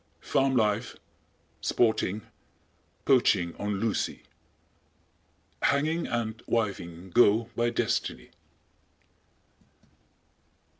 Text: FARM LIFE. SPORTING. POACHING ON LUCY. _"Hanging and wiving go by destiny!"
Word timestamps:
FARM 0.21 0.55
LIFE. 0.57 0.95
SPORTING. 1.61 2.23
POACHING 3.05 3.53
ON 3.59 3.79
LUCY. 3.79 4.23
_"Hanging 5.61 6.07
and 6.07 6.41
wiving 6.47 7.11
go 7.11 7.51
by 7.55 7.69
destiny!" 7.69 8.31